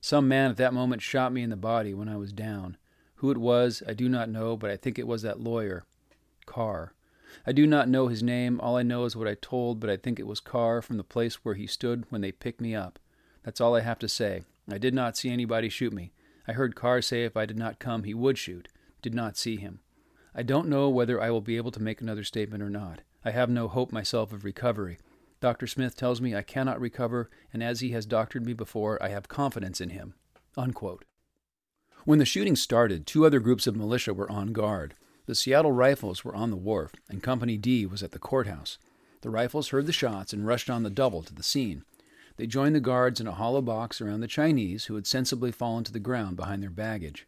some 0.00 0.28
man 0.28 0.50
at 0.50 0.56
that 0.58 0.74
moment 0.74 1.02
shot 1.02 1.32
me 1.32 1.42
in 1.42 1.50
the 1.50 1.56
body 1.56 1.94
when 1.94 2.08
I 2.08 2.16
was 2.16 2.32
down. 2.32 2.76
Who 3.16 3.30
it 3.30 3.38
was, 3.38 3.82
I 3.86 3.94
do 3.94 4.08
not 4.08 4.28
know, 4.28 4.56
but 4.56 4.70
I 4.70 4.76
think 4.76 4.98
it 4.98 5.06
was 5.06 5.22
that 5.22 5.40
lawyer, 5.40 5.84
Carr. 6.46 6.92
I 7.46 7.52
do 7.52 7.66
not 7.66 7.88
know 7.88 8.08
his 8.08 8.22
name. 8.22 8.60
All 8.60 8.76
I 8.76 8.82
know 8.82 9.04
is 9.04 9.16
what 9.16 9.28
I 9.28 9.34
told, 9.34 9.80
but 9.80 9.90
I 9.90 9.96
think 9.96 10.18
it 10.18 10.26
was 10.26 10.40
Carr 10.40 10.80
from 10.82 10.96
the 10.96 11.04
place 11.04 11.36
where 11.36 11.54
he 11.54 11.66
stood 11.66 12.04
when 12.10 12.20
they 12.20 12.32
picked 12.32 12.60
me 12.60 12.74
up. 12.74 12.98
That's 13.42 13.60
all 13.60 13.74
I 13.74 13.80
have 13.80 13.98
to 14.00 14.08
say. 14.08 14.44
I 14.70 14.78
did 14.78 14.94
not 14.94 15.16
see 15.16 15.30
anybody 15.30 15.68
shoot 15.68 15.92
me. 15.92 16.12
I 16.46 16.52
heard 16.52 16.76
Carr 16.76 17.02
say 17.02 17.24
if 17.24 17.36
I 17.36 17.46
did 17.46 17.58
not 17.58 17.78
come, 17.78 18.04
he 18.04 18.14
would 18.14 18.38
shoot. 18.38 18.68
Did 19.02 19.14
not 19.14 19.36
see 19.36 19.56
him. 19.56 19.80
I 20.34 20.42
don't 20.42 20.68
know 20.68 20.88
whether 20.88 21.20
I 21.20 21.30
will 21.30 21.40
be 21.40 21.56
able 21.56 21.70
to 21.72 21.82
make 21.82 22.00
another 22.00 22.24
statement 22.24 22.62
or 22.62 22.70
not. 22.70 23.00
I 23.24 23.30
have 23.30 23.50
no 23.50 23.68
hope 23.68 23.92
myself 23.92 24.32
of 24.32 24.44
recovery. 24.44 24.98
Dr. 25.40 25.66
Smith 25.66 25.96
tells 25.96 26.20
me 26.20 26.34
I 26.34 26.42
cannot 26.42 26.80
recover, 26.80 27.30
and 27.52 27.62
as 27.62 27.80
he 27.80 27.90
has 27.90 28.06
doctored 28.06 28.44
me 28.44 28.52
before, 28.52 29.00
I 29.02 29.08
have 29.08 29.28
confidence 29.28 29.80
in 29.80 29.90
him. 29.90 30.14
Unquote. 30.56 31.04
When 32.04 32.18
the 32.18 32.24
shooting 32.24 32.56
started, 32.56 33.06
two 33.06 33.24
other 33.24 33.38
groups 33.38 33.66
of 33.66 33.76
militia 33.76 34.14
were 34.14 34.30
on 34.30 34.52
guard. 34.52 34.94
The 35.26 35.34
Seattle 35.34 35.72
Rifles 35.72 36.24
were 36.24 36.34
on 36.34 36.50
the 36.50 36.56
wharf, 36.56 36.92
and 37.08 37.22
Company 37.22 37.56
D 37.56 37.86
was 37.86 38.02
at 38.02 38.12
the 38.12 38.18
courthouse. 38.18 38.78
The 39.20 39.30
Rifles 39.30 39.68
heard 39.68 39.86
the 39.86 39.92
shots 39.92 40.32
and 40.32 40.46
rushed 40.46 40.70
on 40.70 40.82
the 40.82 40.90
double 40.90 41.22
to 41.22 41.34
the 41.34 41.42
scene. 41.42 41.84
They 42.36 42.46
joined 42.46 42.74
the 42.74 42.80
guards 42.80 43.20
in 43.20 43.26
a 43.26 43.32
hollow 43.32 43.60
box 43.60 44.00
around 44.00 44.20
the 44.20 44.28
Chinese, 44.28 44.86
who 44.86 44.94
had 44.94 45.06
sensibly 45.06 45.52
fallen 45.52 45.84
to 45.84 45.92
the 45.92 45.98
ground 45.98 46.36
behind 46.36 46.62
their 46.62 46.70
baggage. 46.70 47.26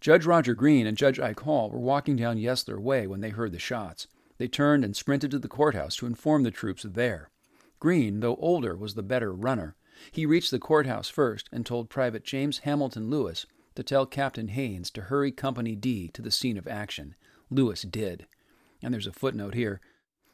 Judge 0.00 0.26
Roger 0.26 0.54
Green 0.54 0.86
and 0.86 0.96
Judge 0.96 1.20
Ike 1.20 1.40
Hall 1.40 1.70
were 1.70 1.78
walking 1.78 2.16
down 2.16 2.36
Yesler 2.36 2.78
Way 2.78 3.06
when 3.06 3.20
they 3.20 3.30
heard 3.30 3.52
the 3.52 3.58
shots. 3.58 4.06
They 4.38 4.48
turned 4.48 4.84
and 4.84 4.96
sprinted 4.96 5.30
to 5.32 5.38
the 5.38 5.48
courthouse 5.48 5.96
to 5.96 6.06
inform 6.06 6.42
the 6.42 6.50
troops 6.50 6.82
there. 6.82 7.30
Green, 7.78 8.20
though 8.20 8.36
older, 8.36 8.76
was 8.76 8.94
the 8.94 9.02
better 9.02 9.32
runner. 9.32 9.76
He 10.10 10.26
reached 10.26 10.50
the 10.50 10.58
courthouse 10.58 11.08
first 11.08 11.48
and 11.52 11.64
told 11.64 11.88
Private 11.88 12.24
James 12.24 12.58
Hamilton 12.58 13.10
Lewis 13.10 13.46
to 13.74 13.82
tell 13.82 14.06
Captain 14.06 14.48
Haines 14.48 14.90
to 14.92 15.02
hurry 15.02 15.30
Company 15.30 15.76
D 15.76 16.08
to 16.08 16.22
the 16.22 16.30
scene 16.30 16.58
of 16.58 16.66
action. 16.66 17.14
Lewis 17.50 17.82
did. 17.82 18.26
And 18.82 18.92
there's 18.92 19.06
a 19.06 19.12
footnote 19.12 19.54
here. 19.54 19.80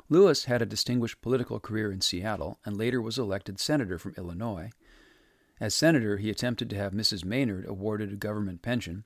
Lewis 0.08 0.46
had 0.46 0.62
a 0.62 0.66
distinguished 0.66 1.20
political 1.20 1.60
career 1.60 1.92
in 1.92 2.00
Seattle 2.00 2.58
and 2.64 2.76
later 2.76 3.00
was 3.00 3.18
elected 3.18 3.60
senator 3.60 3.98
from 3.98 4.14
Illinois. 4.16 4.70
As 5.60 5.74
senator, 5.74 6.16
he 6.16 6.30
attempted 6.30 6.70
to 6.70 6.76
have 6.76 6.92
Mrs. 6.92 7.24
Maynard 7.24 7.66
awarded 7.66 8.12
a 8.12 8.16
government 8.16 8.62
pension, 8.62 9.04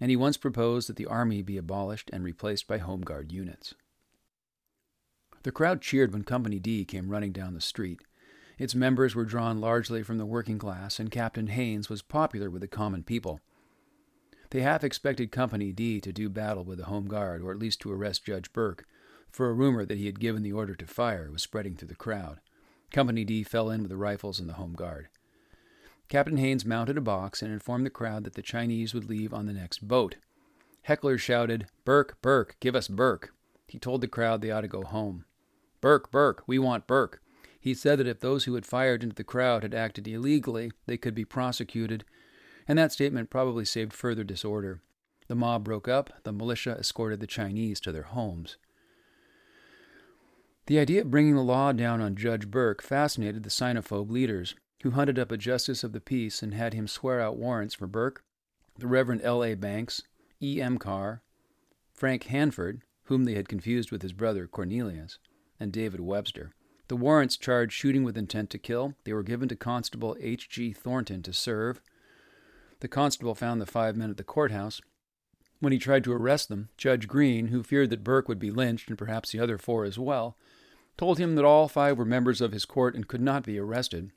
and 0.00 0.10
he 0.10 0.16
once 0.16 0.36
proposed 0.36 0.88
that 0.88 0.96
the 0.96 1.06
Army 1.06 1.40
be 1.40 1.56
abolished 1.56 2.10
and 2.12 2.24
replaced 2.24 2.66
by 2.66 2.78
Home 2.78 3.02
Guard 3.02 3.30
units. 3.30 3.74
The 5.44 5.52
crowd 5.52 5.82
cheered 5.82 6.12
when 6.12 6.24
Company 6.24 6.58
D 6.58 6.86
came 6.86 7.10
running 7.10 7.30
down 7.30 7.52
the 7.52 7.60
street. 7.60 8.00
Its 8.58 8.74
members 8.74 9.14
were 9.14 9.26
drawn 9.26 9.60
largely 9.60 10.02
from 10.02 10.16
the 10.16 10.24
working 10.24 10.58
class, 10.58 10.98
and 10.98 11.10
Captain 11.10 11.48
Haines 11.48 11.90
was 11.90 12.00
popular 12.00 12.48
with 12.48 12.62
the 12.62 12.68
common 12.68 13.02
people. 13.02 13.40
They 14.50 14.62
half 14.62 14.82
expected 14.82 15.30
Company 15.30 15.70
D 15.70 16.00
to 16.00 16.12
do 16.14 16.30
battle 16.30 16.64
with 16.64 16.78
the 16.78 16.86
Home 16.86 17.08
Guard, 17.08 17.42
or 17.42 17.50
at 17.50 17.58
least 17.58 17.80
to 17.80 17.92
arrest 17.92 18.24
Judge 18.24 18.54
Burke, 18.54 18.86
for 19.30 19.50
a 19.50 19.52
rumor 19.52 19.84
that 19.84 19.98
he 19.98 20.06
had 20.06 20.18
given 20.18 20.42
the 20.42 20.52
order 20.52 20.74
to 20.76 20.86
fire 20.86 21.30
was 21.30 21.42
spreading 21.42 21.76
through 21.76 21.88
the 21.88 21.94
crowd. 21.94 22.40
Company 22.90 23.24
D 23.24 23.42
fell 23.42 23.68
in 23.68 23.82
with 23.82 23.90
the 23.90 23.98
rifles 23.98 24.40
and 24.40 24.48
the 24.48 24.54
Home 24.54 24.72
Guard. 24.72 25.08
Captain 26.08 26.38
Haines 26.38 26.64
mounted 26.64 26.96
a 26.96 27.02
box 27.02 27.42
and 27.42 27.52
informed 27.52 27.84
the 27.84 27.90
crowd 27.90 28.24
that 28.24 28.34
the 28.34 28.40
Chinese 28.40 28.94
would 28.94 29.10
leave 29.10 29.34
on 29.34 29.44
the 29.44 29.52
next 29.52 29.86
boat. 29.86 30.16
Hecklers 30.88 31.20
shouted, 31.20 31.66
Burke, 31.84 32.16
Burke, 32.22 32.56
give 32.60 32.74
us 32.74 32.88
Burke. 32.88 33.34
He 33.66 33.78
told 33.78 34.00
the 34.00 34.08
crowd 34.08 34.40
they 34.40 34.50
ought 34.50 34.62
to 34.62 34.68
go 34.68 34.84
home. 34.84 35.26
Burke, 35.84 36.10
Burke, 36.10 36.42
we 36.46 36.58
want 36.58 36.86
Burke. 36.86 37.20
He 37.60 37.74
said 37.74 37.98
that 37.98 38.06
if 38.06 38.20
those 38.20 38.44
who 38.44 38.54
had 38.54 38.64
fired 38.64 39.02
into 39.02 39.14
the 39.14 39.22
crowd 39.22 39.64
had 39.64 39.74
acted 39.74 40.08
illegally, 40.08 40.72
they 40.86 40.96
could 40.96 41.14
be 41.14 41.26
prosecuted, 41.26 42.06
and 42.66 42.78
that 42.78 42.90
statement 42.90 43.28
probably 43.28 43.66
saved 43.66 43.92
further 43.92 44.24
disorder. 44.24 44.80
The 45.28 45.34
mob 45.34 45.62
broke 45.62 45.86
up, 45.86 46.08
the 46.22 46.32
militia 46.32 46.78
escorted 46.78 47.20
the 47.20 47.26
Chinese 47.26 47.80
to 47.80 47.92
their 47.92 48.04
homes. 48.04 48.56
The 50.68 50.78
idea 50.78 51.02
of 51.02 51.10
bringing 51.10 51.34
the 51.34 51.42
law 51.42 51.72
down 51.72 52.00
on 52.00 52.16
Judge 52.16 52.50
Burke 52.50 52.80
fascinated 52.80 53.42
the 53.42 53.50
Sinophobe 53.50 54.10
leaders, 54.10 54.54
who 54.84 54.92
hunted 54.92 55.18
up 55.18 55.30
a 55.30 55.36
justice 55.36 55.84
of 55.84 55.92
the 55.92 56.00
peace 56.00 56.42
and 56.42 56.54
had 56.54 56.72
him 56.72 56.88
swear 56.88 57.20
out 57.20 57.36
warrants 57.36 57.74
for 57.74 57.86
Burke, 57.86 58.24
the 58.78 58.86
Reverend 58.86 59.20
L. 59.22 59.44
A. 59.44 59.54
Banks, 59.54 60.00
E. 60.40 60.62
M. 60.62 60.78
Carr, 60.78 61.20
Frank 61.92 62.22
Hanford, 62.22 62.80
whom 63.08 63.24
they 63.24 63.34
had 63.34 63.50
confused 63.50 63.92
with 63.92 64.00
his 64.00 64.14
brother 64.14 64.46
Cornelius, 64.46 65.18
and 65.64 65.72
David 65.72 66.00
Webster. 66.00 66.52
The 66.88 66.96
warrants 66.96 67.38
charged 67.38 67.72
shooting 67.72 68.04
with 68.04 68.18
intent 68.18 68.50
to 68.50 68.58
kill. 68.58 68.94
They 69.04 69.14
were 69.14 69.22
given 69.22 69.48
to 69.48 69.56
Constable 69.56 70.14
H. 70.20 70.50
G. 70.50 70.74
Thornton 70.74 71.22
to 71.22 71.32
serve. 71.32 71.80
The 72.80 72.88
constable 72.88 73.34
found 73.34 73.60
the 73.60 73.66
five 73.66 73.96
men 73.96 74.10
at 74.10 74.18
the 74.18 74.24
courthouse. 74.24 74.82
When 75.60 75.72
he 75.72 75.78
tried 75.78 76.04
to 76.04 76.12
arrest 76.12 76.50
them, 76.50 76.68
Judge 76.76 77.08
Green, 77.08 77.46
who 77.46 77.62
feared 77.62 77.88
that 77.88 78.04
Burke 78.04 78.28
would 78.28 78.38
be 78.38 78.50
lynched 78.50 78.90
and 78.90 78.98
perhaps 78.98 79.32
the 79.32 79.40
other 79.40 79.56
four 79.56 79.86
as 79.86 79.98
well, 79.98 80.36
told 80.98 81.18
him 81.18 81.34
that 81.34 81.46
all 81.46 81.66
five 81.66 81.96
were 81.96 82.04
members 82.04 82.42
of 82.42 82.52
his 82.52 82.66
court 82.66 82.94
and 82.94 83.08
could 83.08 83.22
not 83.22 83.44
be 83.44 83.58
arrested. 83.58 84.12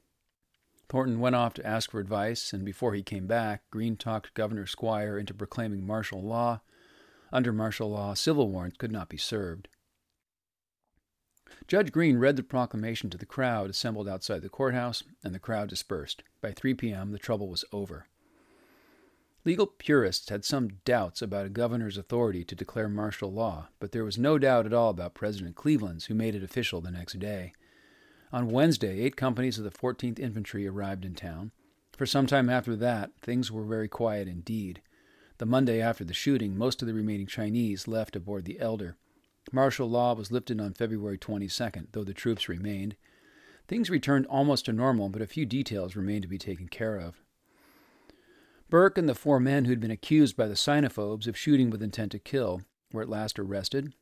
Thornton 0.89 1.21
went 1.21 1.35
off 1.35 1.53
to 1.53 1.65
ask 1.65 1.91
for 1.91 2.01
advice, 2.01 2.51
and 2.51 2.65
before 2.65 2.93
he 2.93 3.03
came 3.03 3.25
back, 3.25 3.63
Green 3.71 3.95
talked 3.95 4.33
Governor 4.33 4.67
Squire 4.67 5.17
into 5.17 5.33
proclaiming 5.33 5.87
martial 5.87 6.21
law. 6.21 6.59
Under 7.31 7.53
martial 7.53 7.89
law, 7.89 8.13
civil 8.13 8.49
warrants 8.49 8.77
could 8.77 8.91
not 8.91 9.07
be 9.07 9.17
served. 9.17 9.69
Judge 11.67 11.91
Green 11.91 12.17
read 12.17 12.37
the 12.37 12.43
proclamation 12.43 13.09
to 13.09 13.17
the 13.17 13.25
crowd 13.25 13.69
assembled 13.69 14.07
outside 14.07 14.41
the 14.41 14.47
courthouse, 14.47 15.03
and 15.21 15.35
the 15.35 15.39
crowd 15.39 15.67
dispersed. 15.67 16.23
By 16.39 16.53
3 16.53 16.73
p.m., 16.75 17.11
the 17.11 17.19
trouble 17.19 17.49
was 17.49 17.65
over. 17.73 18.07
Legal 19.43 19.67
purists 19.67 20.29
had 20.29 20.45
some 20.45 20.79
doubts 20.85 21.21
about 21.21 21.45
a 21.45 21.49
governor's 21.49 21.97
authority 21.97 22.45
to 22.45 22.55
declare 22.55 22.87
martial 22.87 23.31
law, 23.31 23.67
but 23.79 23.91
there 23.91 24.05
was 24.05 24.17
no 24.17 24.37
doubt 24.37 24.65
at 24.65 24.73
all 24.73 24.89
about 24.89 25.13
President 25.13 25.55
Cleveland's, 25.55 26.05
who 26.05 26.13
made 26.13 26.35
it 26.35 26.43
official 26.43 26.79
the 26.79 26.91
next 26.91 27.19
day. 27.19 27.51
On 28.31 28.49
Wednesday, 28.49 29.01
eight 29.01 29.17
companies 29.17 29.57
of 29.57 29.65
the 29.65 29.69
14th 29.69 30.19
Infantry 30.19 30.65
arrived 30.67 31.03
in 31.03 31.15
town. 31.15 31.51
For 31.97 32.05
some 32.05 32.27
time 32.27 32.49
after 32.49 32.77
that, 32.77 33.11
things 33.21 33.51
were 33.51 33.63
very 33.63 33.89
quiet 33.89 34.29
indeed. 34.29 34.81
The 35.37 35.45
Monday 35.45 35.81
after 35.81 36.05
the 36.05 36.13
shooting, 36.13 36.57
most 36.57 36.81
of 36.81 36.87
the 36.87 36.93
remaining 36.93 37.27
Chinese 37.27 37.89
left 37.89 38.15
aboard 38.15 38.45
the 38.45 38.59
Elder. 38.59 38.95
Martial 39.51 39.89
law 39.89 40.13
was 40.13 40.31
lifted 40.31 40.59
on 40.59 40.73
February 40.73 41.17
22nd, 41.17 41.87
though 41.91 42.03
the 42.03 42.13
troops 42.13 42.49
remained. 42.49 42.95
Things 43.67 43.89
returned 43.89 44.25
almost 44.27 44.65
to 44.65 44.73
normal, 44.73 45.09
but 45.09 45.21
a 45.21 45.27
few 45.27 45.45
details 45.45 45.95
remained 45.95 46.21
to 46.21 46.27
be 46.27 46.37
taken 46.37 46.67
care 46.67 46.97
of. 46.97 47.21
Burke 48.69 48.97
and 48.97 49.07
the 49.07 49.15
four 49.15 49.39
men 49.39 49.65
who'd 49.65 49.79
been 49.79 49.91
accused 49.91 50.35
by 50.35 50.47
the 50.47 50.55
Sinophobes 50.55 51.27
of 51.27 51.37
shooting 51.37 51.69
with 51.69 51.81
intent 51.81 52.11
to 52.11 52.19
kill 52.19 52.61
were 52.91 53.01
at 53.01 53.09
last 53.09 53.39
arrested. 53.39 53.93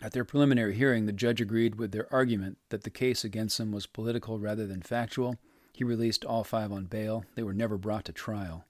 At 0.00 0.12
their 0.12 0.24
preliminary 0.24 0.74
hearing, 0.74 1.06
the 1.06 1.12
judge 1.12 1.40
agreed 1.40 1.76
with 1.76 1.92
their 1.92 2.12
argument 2.12 2.58
that 2.68 2.82
the 2.82 2.90
case 2.90 3.24
against 3.24 3.58
them 3.58 3.72
was 3.72 3.86
political 3.86 4.38
rather 4.38 4.66
than 4.66 4.82
factual. 4.82 5.36
He 5.72 5.82
released 5.82 6.24
all 6.24 6.44
five 6.44 6.70
on 6.70 6.84
bail. 6.84 7.24
They 7.34 7.42
were 7.42 7.54
never 7.54 7.78
brought 7.78 8.04
to 8.06 8.12
trial. 8.12 8.64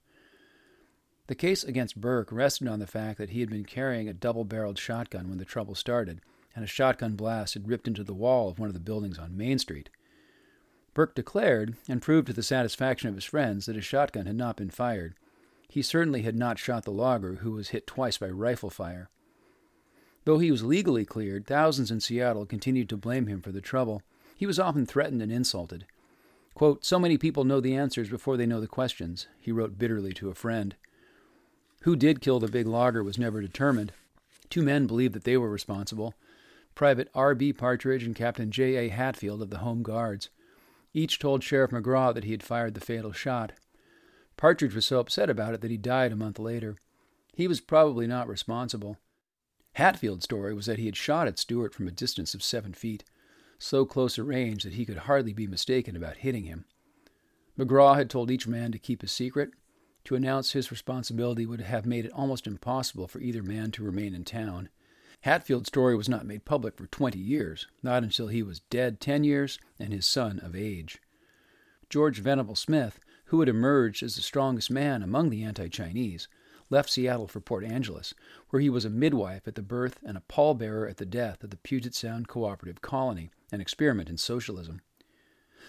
The 1.27 1.35
case 1.35 1.65
against 1.65 2.01
Burke 2.01 2.31
rested 2.31 2.69
on 2.69 2.81
the 2.81 2.87
fact 2.87 3.17
that 3.19 3.31
he 3.31 3.41
had 3.41 3.49
been 3.49 3.65
carrying 3.65 4.09
a 4.09 4.13
double 4.13 4.45
barreled 4.45 4.79
shotgun 4.79 5.29
when 5.29 5.39
the 5.39 5.45
trouble 5.45 5.75
started, 5.75 6.21
and 6.55 6.63
a 6.63 6.69
shotgun 6.69 7.17
blast 7.17 7.55
had 7.55 7.69
ripped 7.69 7.89
into 7.89 8.05
the 8.05 8.13
wall 8.13 8.49
of 8.51 8.59
one 8.59 8.69
of 8.69 8.75
the 8.75 8.81
buildings 8.81 9.19
on 9.19 9.37
Main 9.37 9.59
Street. 9.59 9.89
Burke 10.93 11.15
declared, 11.15 11.77
and 11.89 12.03
proved 12.03 12.27
to 12.27 12.33
the 12.33 12.43
satisfaction 12.43 13.09
of 13.09 13.15
his 13.15 13.25
friends, 13.25 13.67
that 13.67 13.75
his 13.75 13.85
shotgun 13.85 14.27
had 14.27 14.37
not 14.37 14.57
been 14.57 14.71
fired. 14.71 15.15
He 15.67 15.81
certainly 15.83 16.23
had 16.23 16.37
not 16.37 16.59
shot 16.59 16.85
the 16.85 16.93
logger, 16.93 17.37
who 17.37 17.53
was 17.53 17.71
hit 17.71 17.87
twice 17.87 18.19
by 18.19 18.29
rifle 18.29 18.71
fire. 18.71 19.09
Though 20.25 20.39
he 20.39 20.51
was 20.51 20.63
legally 20.63 21.05
cleared, 21.05 21.47
thousands 21.47 21.91
in 21.91 22.01
Seattle 22.01 22.47
continued 22.47 22.89
to 22.91 22.97
blame 22.97 23.27
him 23.27 23.41
for 23.41 23.51
the 23.51 23.61
trouble. 23.61 24.03
He 24.37 24.47
was 24.47 24.59
often 24.59 24.87
threatened 24.87 25.23
and 25.23 25.33
insulted. 25.33 25.87
Quote, 26.55 26.85
so 26.85 26.99
many 26.99 27.19
people 27.19 27.45
know 27.45 27.61
the 27.61 27.75
answers 27.75 28.09
before 28.09 28.37
they 28.37 28.47
know 28.47 28.61
the 28.61 28.69
questions, 28.69 29.27
he 29.41 29.51
wrote 29.51 29.79
bitterly 29.79 30.13
to 30.13 30.29
a 30.29 30.35
friend. 30.35 30.77
Who 31.85 31.97
did 31.97 32.23
kill 32.23 32.41
the 32.41 32.49
big 32.49 32.67
logger 32.67 33.05
was 33.05 33.19
never 33.19 33.43
determined. 33.43 33.93
Two 34.49 34.63
men 34.63 34.87
believed 34.87 35.15
that 35.15 35.25
they 35.25 35.37
were 35.37 35.51
responsible 35.51 36.15
Private 36.75 37.11
R.B. 37.15 37.53
Partridge 37.53 38.05
and 38.05 38.17
Captain 38.17 38.51
J.A. 38.51 38.89
Hatfield 38.89 39.43
of 39.43 39.51
the 39.51 39.59
Home 39.59 39.83
Guards. 39.83 40.31
Each 40.95 41.19
told 41.19 41.45
Sheriff 41.45 41.73
McGraw 41.73 42.15
that 42.15 42.25
he 42.25 42.31
had 42.31 42.43
fired 42.43 42.73
the 42.73 42.81
fatal 42.81 43.13
shot. 43.13 43.53
Partridge 44.39 44.75
was 44.75 44.87
so 44.87 44.99
upset 44.99 45.29
about 45.29 45.53
it 45.53 45.61
that 45.61 45.71
he 45.71 45.77
died 45.77 46.11
a 46.11 46.17
month 46.17 46.39
later. 46.39 46.79
He 47.35 47.47
was 47.47 47.61
probably 47.61 48.07
not 48.07 48.29
responsible. 48.29 48.97
Hatfield's 49.75 50.25
story 50.25 50.55
was 50.55 50.65
that 50.65 50.79
he 50.79 50.87
had 50.87 50.97
shot 50.97 51.29
at 51.29 51.39
Stewart 51.39 51.75
from 51.75 51.87
a 51.87 51.93
distance 51.93 52.33
of 52.33 52.43
seven 52.43 52.73
feet, 52.73 53.05
so 53.59 53.85
close 53.85 54.17
a 54.17 54.25
range 54.25 54.63
that 54.63 54.73
he 54.73 54.87
could 54.87 54.99
hardly 54.99 55.35
be 55.35 55.47
mistaken 55.47 55.97
about 55.97 56.17
hitting 56.17 56.45
him. 56.45 56.65
McGraw 57.59 57.95
had 57.95 58.09
told 58.09 58.31
each 58.31 58.47
man 58.47 58.73
to 58.73 58.79
keep 58.79 59.03
a 59.03 59.07
secret. 59.07 59.51
To 60.05 60.15
announce 60.15 60.53
his 60.53 60.71
responsibility 60.71 61.47
would 61.47 61.63
have 61.63 61.87
made 61.87 62.05
it 62.05 62.13
almost 62.13 62.47
impossible 62.47 63.09
for 63.09 63.21
either 63.21 63.43
man 63.43 63.71
to 63.73 63.83
remain 63.83 64.15
in 64.15 64.25
town. 64.25 64.69
Hatfield's 65.23 65.69
story 65.69 65.97
was 65.97 66.09
not 66.09 66.27
made 66.27 66.45
public 66.45 66.77
for 66.77 66.87
20 66.87 67.19
years, 67.19 67.67
not 67.83 68.03
until 68.03 68.29
he 68.29 68.43
was 68.43 68.61
dead 68.61 69.01
10 69.01 69.25
years 69.25 69.59
and 69.79 69.93
his 69.93 70.05
son 70.05 70.39
of 70.41 70.55
age. 70.55 71.01
George 71.89 72.19
Venable 72.19 72.55
Smith, 72.55 73.01
who 73.27 73.41
had 73.41 73.49
emerged 73.49 74.03
as 74.03 74.17
the 74.17 74.23
strongest 74.23 74.71
man 74.71 75.03
among 75.03 75.31
the 75.31 75.43
anti 75.43 75.69
Chinese, 75.69 76.29
left 76.69 76.91
Seattle 76.91 77.27
for 77.27 77.41
Port 77.41 77.65
Angeles, 77.65 78.13
where 78.51 78.61
he 78.61 78.69
was 78.69 78.85
a 78.85 78.91
midwife 78.91 79.49
at 79.49 79.55
the 79.55 79.63
birth 79.63 80.01
and 80.05 80.19
a 80.19 80.23
pallbearer 80.23 80.87
at 80.89 80.99
the 80.99 81.07
death 81.07 81.43
of 81.43 81.51
the 81.51 81.57
Puget 81.57 81.95
Sound 81.95 82.29
Cooperative 82.29 82.83
Colony, 82.83 83.31
an 83.51 83.61
experiment 83.61 84.11
in 84.11 84.19
socialism. 84.19 84.83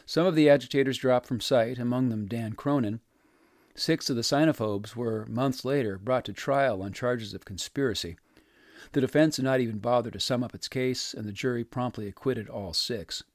Some 0.06 0.26
of 0.26 0.36
the 0.36 0.50
agitators 0.50 0.98
dropped 0.98 1.26
from 1.26 1.40
sight, 1.40 1.80
among 1.80 2.10
them 2.10 2.28
Dan 2.28 2.54
Cronin. 2.54 3.00
Six 3.78 4.10
of 4.10 4.16
the 4.16 4.22
Sinophobes 4.22 4.96
were, 4.96 5.26
months 5.26 5.66
later, 5.66 5.98
brought 5.98 6.24
to 6.26 6.34
trial 6.34 6.82
on 6.82 6.94
charges 6.94 7.34
of 7.34 7.44
conspiracy. 7.44 8.16
The 8.94 9.02
defense 9.02 9.36
did 9.36 9.44
not 9.44 9.60
even 9.60 9.80
bother 9.80 10.10
to 10.12 10.20
sum 10.20 10.46
up 10.46 10.56
its 10.56 10.70
case, 10.70 11.14
and 11.14 11.28
the 11.28 11.34
jury 11.34 11.66
promptly 11.66 12.08
acquitted 12.08 12.48
all 12.48 12.72
six. 12.72 13.26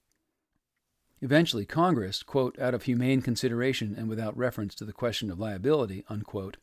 Eventually, 1.20 1.66
Congress, 1.66 2.23
quote, 2.23 2.59
out 2.59 2.73
of 2.73 2.85
humane 2.85 3.20
consideration 3.20 3.94
and 3.94 4.09
without 4.09 4.35
reference 4.35 4.75
to 4.76 4.87
the 4.87 4.94
question 4.94 5.30
of 5.30 5.38
liability, 5.38 6.06
unquote, 6.09 6.56